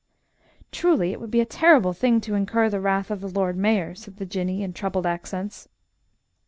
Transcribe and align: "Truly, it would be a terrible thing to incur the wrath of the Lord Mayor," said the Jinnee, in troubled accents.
"Truly, 0.71 1.11
it 1.11 1.19
would 1.19 1.29
be 1.29 1.41
a 1.41 1.45
terrible 1.45 1.93
thing 1.93 2.19
to 2.21 2.33
incur 2.33 2.71
the 2.71 2.79
wrath 2.79 3.11
of 3.11 3.21
the 3.21 3.29
Lord 3.29 3.55
Mayor," 3.55 3.93
said 3.93 4.17
the 4.17 4.25
Jinnee, 4.25 4.63
in 4.63 4.73
troubled 4.73 5.05
accents. 5.05 5.67